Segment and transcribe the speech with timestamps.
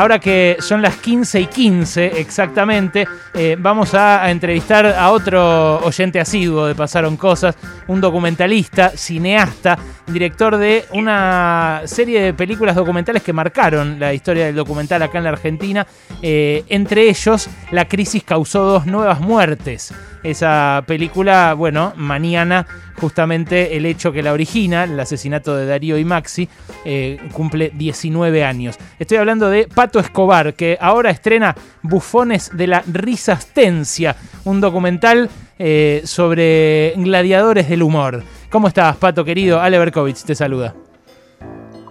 [0.00, 5.78] ahora que son las 15 y 15 exactamente, eh, vamos a, a entrevistar a otro
[5.80, 7.54] oyente asiduo de Pasaron Cosas,
[7.86, 9.78] un documentalista, cineasta,
[10.12, 15.24] director de una serie de películas documentales que marcaron la historia del documental acá en
[15.24, 15.86] la Argentina.
[16.22, 19.94] Eh, entre ellos, La crisis causó dos nuevas muertes.
[20.22, 22.66] Esa película, bueno, mañana
[23.00, 26.48] justamente el hecho que la origina, el asesinato de Darío y Maxi,
[26.84, 28.76] eh, cumple 19 años.
[28.98, 36.02] Estoy hablando de Pato Escobar, que ahora estrena Bufones de la Risastencia, un documental eh,
[36.04, 38.22] sobre gladiadores del humor.
[38.50, 39.60] ¿Cómo estás, Pato querido?
[39.60, 40.74] Ale Berkovich te saluda.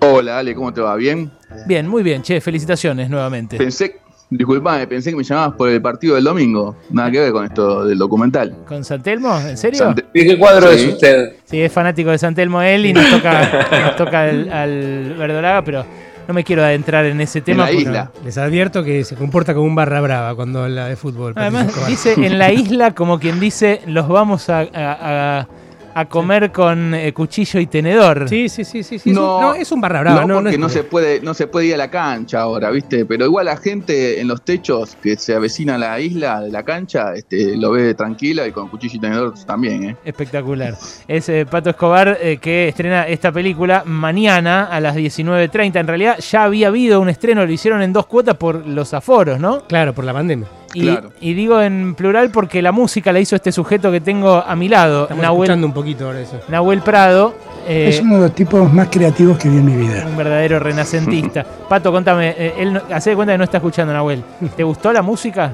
[0.01, 0.95] Hola, Ale, ¿cómo te va?
[0.95, 1.31] ¿Bien?
[1.65, 3.57] Bien, muy bien, che, felicitaciones nuevamente.
[3.57, 3.97] Pensé,
[4.29, 6.75] disculpame, pensé que me llamabas por el partido del domingo.
[6.89, 8.55] Nada que ver con esto del documental.
[8.67, 9.37] ¿Con Santelmo?
[9.39, 9.79] ¿En serio?
[9.79, 10.83] Sante- ¿Y qué cuadro Sí.
[10.85, 11.33] es usted?
[11.45, 15.85] Sí, es fanático de Santelmo él y nos toca, nos toca al, al Verdolaga, pero
[16.27, 17.63] no me quiero adentrar en ese En tema.
[17.63, 18.11] la porque- isla.
[18.23, 21.33] Les advierto que se comporta como un barra brava cuando habla de fútbol.
[21.35, 24.67] Además, dice en la isla como quien dice, los vamos a, a-
[25.39, 25.47] a-
[25.93, 28.27] a comer con eh, cuchillo y tenedor.
[28.29, 28.99] Sí, sí, sí, sí.
[28.99, 30.21] sí, es un- No, es un barra brava.
[30.21, 32.69] no, No, porque es- no, se puede, no se puede ir a la cancha ahora,
[32.71, 33.05] ¿viste?
[33.05, 36.63] Pero igual la gente en los techos que se avecina a la isla de la
[36.63, 39.95] cancha, este, lo ve tranquila y con cuchillo y tenedor también, ¿eh?
[40.05, 40.75] Espectacular.
[41.07, 45.79] Es eh, Pato Escobar eh, que estrena esta película mañana a las 19.30.
[45.79, 49.39] En realidad ya había habido un estreno, lo hicieron en dos cuotas por los aforos,
[49.39, 49.63] ¿no?
[49.67, 50.47] Claro, por la pandemia.
[50.73, 51.11] Y, Claro.
[51.19, 54.69] y digo en plural porque la música la hizo este sujeto que tengo a mi
[54.69, 56.39] lado, Estamos Nahuel, escuchando un poquito ahora eso.
[56.47, 57.33] Nahuel Prado.
[57.67, 60.05] eh, Es uno de los tipos más creativos que vi en mi vida.
[60.07, 61.43] un verdadero renacentista.
[61.69, 64.23] Pato, contame, eh, él hace de cuenta que no está escuchando, Nahuel.
[64.55, 65.53] ¿Te gustó la música?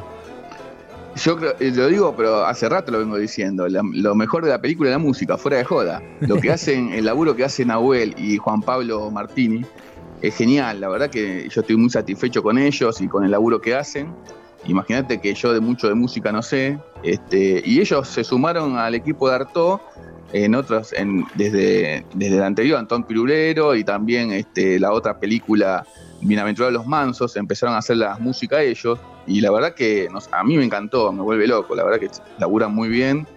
[1.15, 3.67] Yo creo, eh, lo digo, pero hace rato lo vengo diciendo.
[3.69, 6.01] la- lo mejor de la película es la música, fuera de joda.
[6.19, 9.61] Lo que hacen, el laburo que hacen Nahuel y Juan Pablo Martini
[10.21, 10.81] es genial.
[10.81, 14.13] La verdad que yo estoy muy satisfecho con ellos y con el laburo que hacen.
[14.67, 16.79] Imagínate que yo de mucho de música no sé.
[17.03, 19.79] Este, y ellos se sumaron al equipo de Artaud
[20.33, 25.85] en otros, en, desde, desde el anterior, Antón Pirulero y también este, la otra película
[26.21, 28.99] Bienaventurados los Mansos, empezaron a hacer la música ellos.
[29.27, 31.75] Y la verdad que nos- a mí me encantó, me vuelve loco.
[31.75, 33.27] La verdad que laburan muy bien.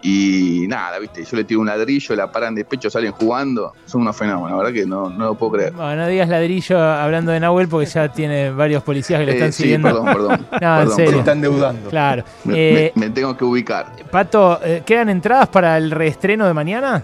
[0.00, 3.72] Y nada, viste, yo le tiro un ladrillo, la paran de pecho, salen jugando.
[3.84, 5.72] Son unos fenómenos, la verdad que no, no lo puedo creer.
[5.72, 9.34] Bueno, no digas ladrillo hablando de Nahuel porque ya tiene varios policías que lo Eh,
[9.34, 9.88] están sí, siguiendo.
[9.88, 10.46] perdón, perdón.
[10.60, 11.04] No, en serio.
[11.06, 11.18] perdón.
[11.20, 11.90] Están deudando.
[11.90, 12.24] Claro.
[12.44, 12.54] Me,
[12.86, 13.86] Eh, me- me tengo que ubicar.
[14.10, 17.02] Pato, eh, ¿quedan entradas para el reestreno de mañana?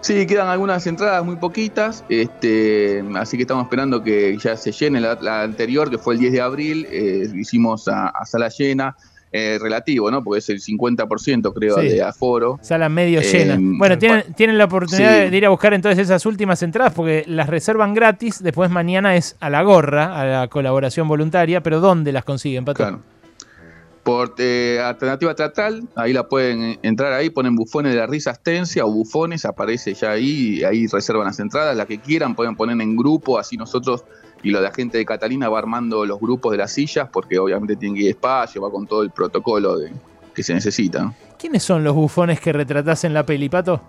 [0.00, 5.00] Sí, quedan algunas entradas muy poquitas, este, así que estamos esperando que ya se llene
[5.00, 8.96] la, la anterior, que fue el 10 de abril, eh, hicimos a, a sala llena,
[9.32, 10.22] eh, relativo, ¿no?
[10.24, 11.88] Porque es el 50% creo Sí.
[11.88, 12.58] de aforo.
[12.62, 13.56] Sala medio Eh, llena.
[13.60, 15.30] Bueno, tienen, tienen la oportunidad sí.
[15.30, 18.42] de- ir a buscar entonces esas últimas entradas porque las reservan gratis.
[18.42, 21.62] Después mañana es a la gorra, a la colaboración voluntaria.
[21.62, 22.76] Pero ¿dónde las consiguen, Pato?
[22.78, 23.00] Claro.
[24.02, 28.30] Por eh, alternativa teatral, ahí la pueden eh, entrar ahí, ponen bufones de la risa
[28.30, 32.56] astencia o bufones, aparece ya ahí, y ahí reservan las entradas, la que quieran, pueden
[32.56, 34.04] poner en grupo, así nosotros
[34.42, 37.38] y lo de la gente de Catalina va armando los grupos de las sillas, porque
[37.38, 39.92] obviamente tienen que ir espacio, va con todo el protocolo de,
[40.34, 41.02] que se necesita.
[41.02, 41.14] ¿no?
[41.38, 43.80] ¿Quiénes son los bufones que retratás en la peli, Pato?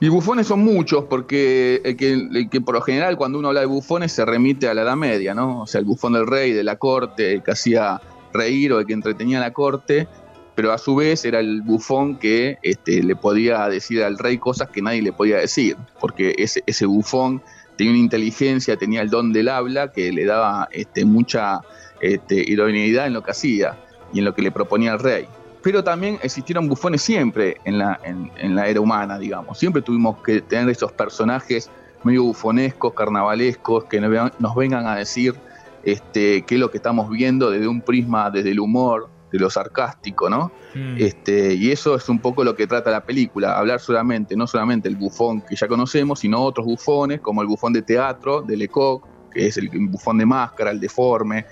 [0.00, 3.60] Y bufones son muchos, porque el que, el que por lo general cuando uno habla
[3.60, 5.62] de bufones se remite a la Edad Media, ¿no?
[5.62, 8.00] O sea, el bufón del rey, de la corte, el que hacía
[8.32, 10.06] reír o el que entretenía a la corte,
[10.54, 14.68] pero a su vez era el bufón que este, le podía decir al rey cosas
[14.68, 17.42] que nadie le podía decir, porque ese, ese bufón
[17.76, 21.60] tenía una inteligencia, tenía el don del habla que le daba este, mucha
[22.00, 23.76] este, idoneidad en lo que hacía
[24.12, 25.26] y en lo que le proponía al rey
[25.62, 29.58] pero también existieron bufones siempre en la, en, en la era humana, digamos.
[29.58, 31.70] Siempre tuvimos que tener esos personajes
[32.04, 35.34] medio bufonescos, carnavalescos, que nos nos vengan a decir
[35.82, 39.50] este, qué es lo que estamos viendo desde un prisma, desde el humor, de lo
[39.50, 40.52] sarcástico, ¿no?
[40.74, 40.96] Mm.
[40.98, 44.88] Este, y eso es un poco lo que trata la película, hablar solamente, no solamente
[44.88, 49.04] el bufón que ya conocemos, sino otros bufones, como el bufón de teatro, de Lecoq,
[49.32, 51.46] que es el bufón de máscara, el deforme,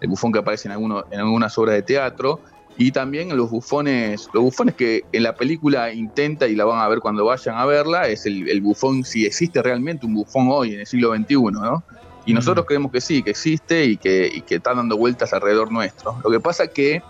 [0.00, 2.40] el bufón que aparece en, alguno- en algunas obras de teatro,
[2.76, 6.88] y también los bufones, los bufones que en la película intenta, y la van a
[6.88, 10.74] ver cuando vayan a verla, es el, el bufón, si existe realmente un bufón hoy
[10.74, 11.84] en el siglo XXI, ¿no?
[12.26, 12.36] Y Mm.
[12.36, 16.16] nosotros creemos que sí, que existe y que, y que está dando vueltas alrededor nuestro.
[16.24, 17.00] Lo que pasa es que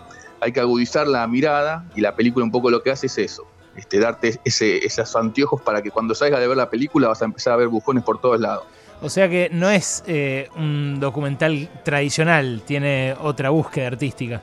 [0.45, 3.45] hay que agudizar la mirada y la película un poco lo que hace es eso,
[3.75, 7.25] este, darte ese, esos anteojos para que cuando salgas de ver la película vas a
[7.25, 8.63] empezar a ver bufones por todos lados.
[9.01, 14.41] O sea que no es eh, un documental tradicional, tiene otra búsqueda artística.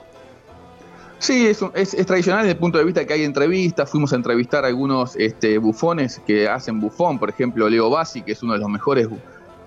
[1.18, 3.88] Sí, es, un- es- es tradicional desde el punto de vista que hay entrevistas.
[3.88, 7.18] Fuimos a entrevistar a algunos este, bufones que hacen bufón.
[7.18, 9.08] Por ejemplo, Leo Bassi, que es uno de los mejores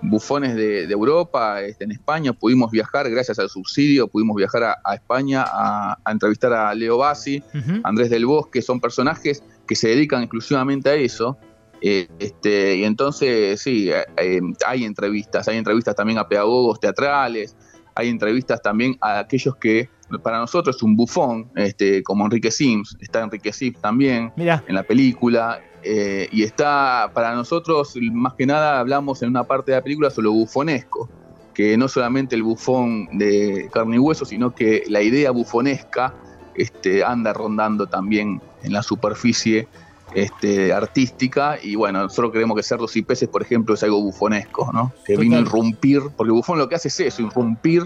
[0.02, 5.46] bufones de, Europa, este, en España, pudimos viajar, gracias al subsidio, pudimos viajar a, España
[5.48, 7.44] a, entrevistar a Leo Bassi,
[7.84, 11.38] Andrés del Bosque, son personajes que se dedican exclusivamente a eso.
[11.82, 17.56] Eh, este, y entonces, sí, eh, eh, hay entrevistas, hay entrevistas también a pedagogos teatrales,
[17.94, 19.90] hay entrevistas también a aquellos que
[20.24, 24.84] para nosotros es un bufón, este, como Enrique Sims, está Enrique Sims también en la
[24.84, 29.84] película, eh, y está, para nosotros, más que nada hablamos en una parte de la
[29.84, 31.10] película sobre lo bufonesco,
[31.54, 36.14] que no solamente el bufón de carne y hueso, sino que la idea bufonesca
[36.56, 39.68] este, anda rondando también en la superficie
[40.16, 44.72] este, artística y bueno, nosotros creemos que Cerdos y Peces, por ejemplo, es algo bufonesco,
[44.74, 44.94] ¿no?
[45.06, 47.84] Que viene a irrumpir, porque el bufón lo que hace es eso, irrumpir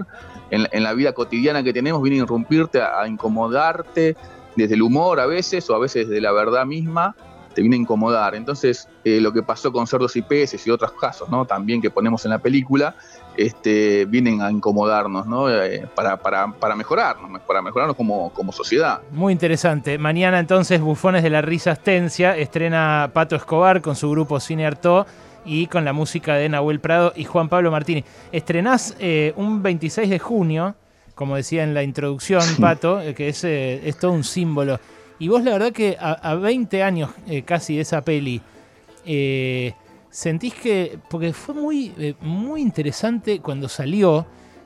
[0.51, 4.15] en, la vida cotidiana que tenemos, viene a irrumpirte, a, incomodarte
[4.55, 7.15] desde el humor a veces o a veces de la verdad misma,
[7.59, 8.35] te viene a incomodar.
[8.35, 11.43] Entonces, eh, lo que pasó con Cerdos y Peces y otros casos, ¿no?
[11.43, 12.95] También que ponemos en la película,
[13.35, 15.49] este, vienen a incomodarnos, ¿no?
[15.53, 19.01] Eh, para, para, para, mejorarnos, para mejorarnos como, como sociedad.
[19.11, 19.97] Muy interesante.
[19.97, 25.05] Mañana entonces, Bufones de la Risa Astencia, estrena Pato Escobar con su grupo Cine Artó
[25.43, 28.05] y con la música de Nahuel Prado y Juan Pablo Martini.
[28.31, 30.75] Estrenás eh, un 26 de junio,
[31.13, 34.79] como decía en la introducción, Pato, que es, es, todo un símbolo.
[35.19, 37.11] Y vos la verdad que a, a 20 años
[37.45, 38.41] casi de esa peli,
[40.09, 44.25] sentís que, porque fue muy, eh, muy interesante cuando salió,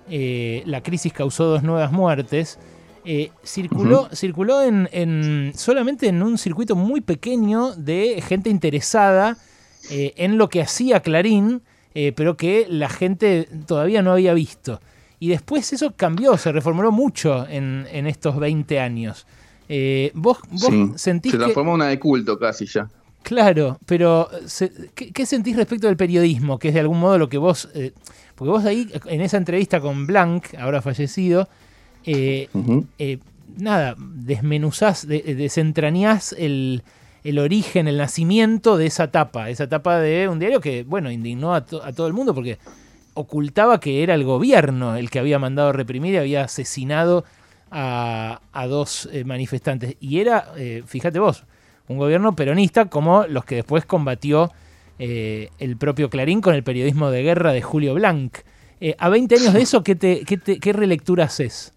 [0.10, 2.60] eh, la crisis causó dos nuevas muertes,
[3.06, 9.38] eh, circuló, circuló en, solamente en un circuito muy pequeño de gente interesada
[9.90, 11.62] en lo que hacía Clarín,
[12.16, 14.80] pero que la gente todavía no había visto.
[15.20, 19.28] Y después eso cambió, se reformuló mucho en, estos 20 años.
[20.14, 22.90] Vos, vos sentís se transformó una de culto casi ya.
[23.24, 24.30] Claro, pero
[24.94, 26.60] ¿qué, sentís respecto del periodismo?
[26.60, 27.70] Que es de algún modo lo que vos...
[27.74, 27.94] Eh,
[28.36, 31.48] porque vos ahí, en esa entrevista con Blanc, ahora fallecido,
[32.04, 32.50] eh,
[32.98, 33.20] eh,
[33.58, 36.84] nada, desmenuzás, desentrañás el,
[37.40, 41.64] origen, el nacimiento de esa etapa, esa etapa de un diario que, bueno, indignó a,
[41.64, 42.58] todo el mundo porque
[43.14, 47.24] ocultaba que era el gobierno el que había mandado a reprimir y había asesinado
[47.74, 49.98] a, dos manifestantes.
[50.00, 50.54] Y era,
[50.86, 51.44] fíjate vos,
[51.88, 54.52] un gobierno peronista como los que después combatió
[55.00, 58.38] eh, el propio Clarín con el periodismo de guerra de Julio Blanc.
[58.80, 61.74] Eh, a 20 años de eso, ¿qué, te, qué, relectura haces?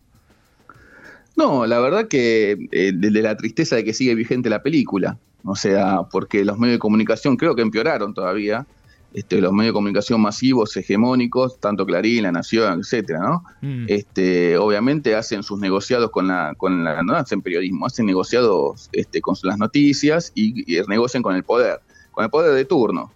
[1.37, 5.19] No, la verdad que eh, de, la tristeza de que sigue vigente la película.
[5.45, 8.67] O sea, porque los medios de comunicación creo que empeoraron todavía.
[9.17, 13.45] Este, los medios de comunicación masivos, hegemónicos, tanto Clarín, La Nación, etcétera, ¿no?
[13.63, 13.87] Mm.
[13.89, 19.23] Este, obviamente hacen sus negociados con la, con la, no hacen periodismo, hacen negociados este,
[19.23, 21.81] con las noticias y, y negocian con el poder,
[22.11, 23.11] con el poder de turno.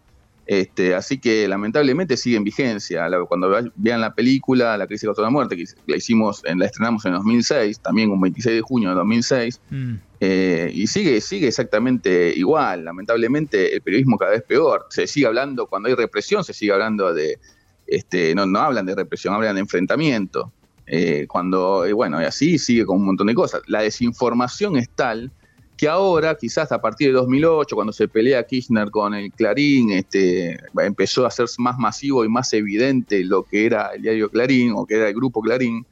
[0.51, 3.09] Este, así que lamentablemente sigue en vigencia.
[3.29, 7.13] Cuando vean la película La crisis contra la muerte, que la hicimos, la estrenamos en
[7.13, 9.95] 2006, también un 26 de junio de 2006, mm.
[10.19, 12.85] eh, y sigue, sigue exactamente igual.
[12.85, 14.87] Lamentablemente el periodismo cada vez peor.
[14.91, 17.39] Se sigue hablando, cuando hay represión, se sigue hablando de,
[17.87, 20.53] este, no, no hablan de represión, hablan de enfrentamiento.
[20.85, 23.63] Eh, cuando, eh, bueno, y así sigue con un montón de cosas.
[23.69, 25.31] La desinformación es tal
[25.81, 30.61] que ahora, quizás a partir de 2008, cuando se pelea Kirchner con el Clarín, este,
[30.77, 34.85] empezó a ser más masivo y más evidente lo que era el diario Clarín o
[34.85, 35.87] que era el grupo Clarín,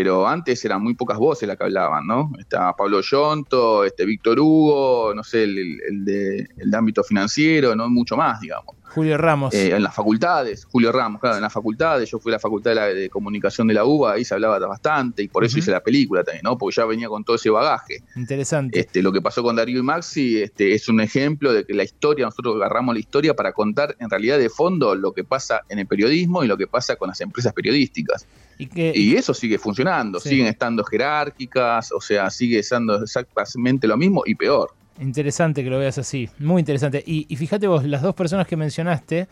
[0.00, 2.30] pero antes eran muy pocas voces las que hablaban, ¿no?
[2.38, 7.88] Estaba Pablo Yonto, este, Víctor Hugo, no sé, el, de, el de ámbito financiero, no
[7.90, 8.76] mucho más, digamos.
[8.84, 9.52] Julio Ramos.
[9.52, 12.76] Eh, en las facultades, Julio Ramos, claro, en las facultades, yo fui a la facultad
[12.76, 16.22] de, comunicación de la UBA, ahí se hablaba bastante y por eso hice la película
[16.22, 16.56] también, ¿no?
[16.56, 18.04] Porque ya venía con todo ese bagaje.
[18.14, 18.78] Interesante.
[18.78, 21.82] Este, lo que pasó con Darío y Maxi este, es un ejemplo de que la
[21.82, 25.80] historia, nosotros agarramos la historia para contar en realidad de fondo lo que pasa en
[25.80, 28.28] el periodismo y lo que pasa con las empresas periodísticas.
[28.58, 34.34] Y, eso sigue funcionando, siguen estando jerárquicas, o sea, sigue siendo exactamente lo mismo y
[34.34, 34.72] peor.
[35.00, 37.02] Interesante que lo veas así, muy interesante.
[37.06, 39.28] Y, fíjate vos, las dos personas que mencionaste,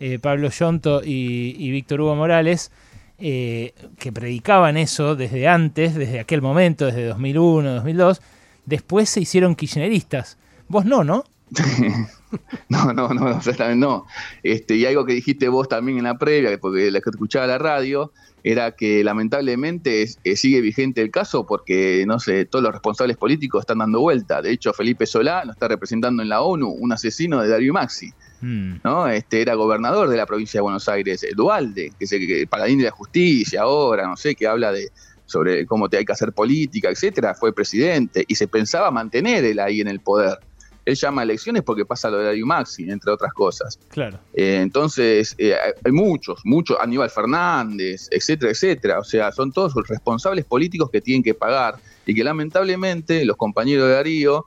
[0.00, 2.72] eh, Pablo Yonto y, Víctor Hugo Morales,
[3.18, 8.20] eh, que predicaban eso desde antes, desde aquel momento, desde 2001, 2002,
[8.66, 10.36] después se hicieron kirchneristas.
[10.66, 11.24] Vos no, ¿no?
[12.68, 14.06] no, no, no, exactamente no.
[14.42, 17.58] Este, y algo que dijiste vos también en la previa, porque la que escuchaba la
[17.58, 18.12] radio,
[18.44, 23.78] era que lamentablemente sigue vigente el caso porque, no sé, todos los responsables políticos están
[23.78, 24.42] dando vuelta.
[24.42, 28.12] De hecho, Felipe Solá nos está representando en la ONU, un asesino de Darío Maxi.
[28.42, 28.74] Hmm.
[28.84, 29.08] ¿no?
[29.08, 32.84] Este era gobernador de la provincia de Buenos Aires, Dualde, que es el paladín de
[32.84, 34.90] la justicia ahora, no sé, que habla de
[35.24, 39.58] sobre cómo te hay que hacer política, etcétera, fue presidente y se pensaba mantener él
[39.58, 40.38] ahí en el poder.
[40.84, 43.78] Él llama a elecciones porque pasa lo de Darío Maxi, entre otras cosas.
[43.88, 44.18] Claro.
[44.34, 48.98] Eh, entonces, eh, hay muchos, muchos, Aníbal Fernández, etcétera, etcétera.
[48.98, 51.76] O sea, son todos responsables políticos que tienen que pagar
[52.06, 54.44] y que lamentablemente los compañeros de Darío,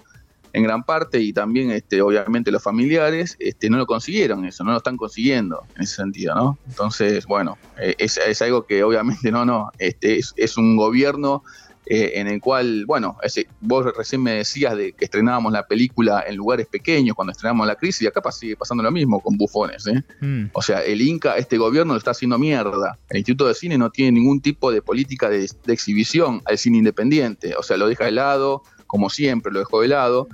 [0.54, 4.72] en gran parte, y también este, obviamente los familiares, este, no lo consiguieron eso, no
[4.72, 6.58] lo están consiguiendo en ese sentido, ¿no?
[6.68, 11.44] Entonces, bueno, eh, es, es, algo que obviamente no, no, este, es, es un gobierno
[11.90, 16.26] eh, en el cual, bueno, ese, vos recién me decías de que estrenábamos la película
[16.28, 19.88] en lugares pequeños cuando estrenamos la crisis y acá sigue pasando lo mismo con bufones.
[19.88, 20.04] ¿eh?
[20.20, 20.50] Mm.
[20.52, 22.98] O sea, el Inca, este gobierno lo está haciendo mierda.
[23.10, 27.56] El Instituto de Cine no tiene ningún tipo de política de, exhibición al cine independiente.
[27.56, 30.28] O sea, lo deja de lado, como siempre, lo dejó de lado.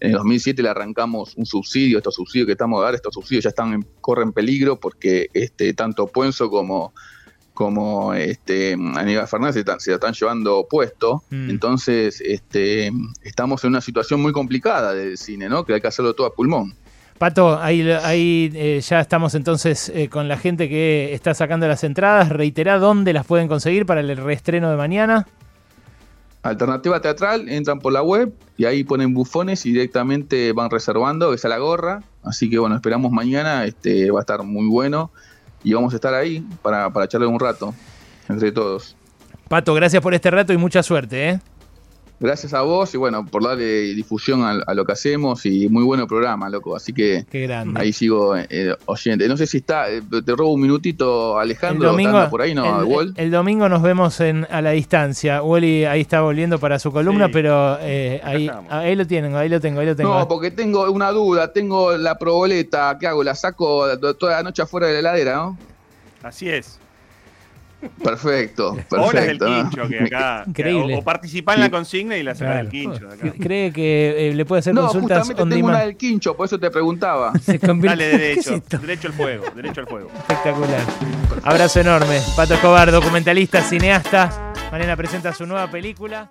[0.00, 3.44] En el 2007 le arrancamos un subsidio, estos subsidios que estamos a dar, estos subsidios
[3.44, 6.94] ya están corren peligro porque este, tanto Puenzo como
[7.54, 11.22] como este, Aníbal Fernández se, se la están llevando puesto.
[11.30, 11.50] Mm.
[11.50, 12.90] Entonces, este,
[13.22, 15.64] estamos en una situación muy complicada del cine, ¿no?
[15.64, 16.74] Que hay que hacerlo todo a pulmón.
[17.16, 21.84] Pato, ahí, ahí eh, ya estamos entonces eh, con la gente que está sacando las
[21.84, 22.28] entradas.
[22.28, 25.26] Reiterá dónde las pueden conseguir para el reestreno de mañana.
[26.42, 31.48] Alternativa Teatral, entran por la web y ahí ponen bufones y directamente van reservando, esa
[31.48, 32.02] la gorra.
[32.24, 35.10] Así que bueno, esperamos mañana, este, va a estar muy bueno
[35.64, 37.74] y vamos a estar ahí para, para echarle un rato
[38.28, 38.94] entre todos.
[39.48, 41.30] Pato, gracias por este rato y mucha suerte.
[41.30, 41.40] ¿eh?
[42.20, 46.06] Gracias a vos y bueno, por darle difusión a, lo que hacemos y muy bueno
[46.06, 46.76] programa, loco.
[46.76, 47.26] Así que
[47.74, 49.26] ahí sigo eh, oyente.
[49.26, 51.90] No sé si está, eh, te robo un minutito, Alejandro.
[51.90, 53.00] El domingo, por ahí, ¿no?
[53.16, 55.42] El, domingo nos vemos en, a la distancia.
[55.42, 59.60] Wally ahí está volviendo para su columna, pero eh, ahí, ahí lo tienen, ahí lo
[59.60, 60.16] tengo, ahí lo tengo.
[60.16, 63.24] No, porque tengo una duda, tengo la proboleta, ¿qué hago?
[63.24, 65.58] ¿La saco toda la noche afuera de la heladera, no?
[66.22, 66.78] Así es.
[68.02, 69.02] Perfecto, perfecto.
[69.02, 70.44] Horas del quincho que acá.
[70.46, 70.96] Increíble.
[70.96, 73.08] O, participar en la consigna y la sacar del quincho.
[73.40, 76.58] ¿Cree que eh, le puede hacer no, consultas justamente tengo una del quincho, por eso
[76.58, 77.32] te preguntaba.
[77.46, 80.10] Dale derecho, derecho al fuego, derecho al fuego.
[80.16, 80.80] Espectacular.
[81.42, 82.20] Abrazo enorme.
[82.36, 84.52] Pato Escobar, documentalista, cineasta.
[84.70, 86.30] Mañana presenta su nueva película.